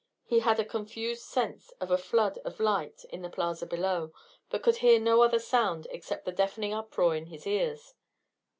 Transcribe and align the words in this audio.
He 0.25 0.39
had 0.39 0.59
a 0.59 0.65
confused 0.65 1.21
sense 1.21 1.69
of 1.79 1.91
a 1.91 1.97
flood 1.99 2.39
of 2.39 2.59
light 2.59 3.05
in 3.11 3.21
the 3.21 3.29
plaza 3.29 3.67
below, 3.67 4.11
but 4.49 4.63
could 4.63 4.77
hear 4.77 4.99
no 4.99 5.21
other 5.21 5.37
sound 5.37 5.85
except 5.91 6.25
the 6.25 6.31
deafening 6.31 6.73
uproar 6.73 7.15
in 7.15 7.27
his 7.27 7.45
ears. 7.45 7.93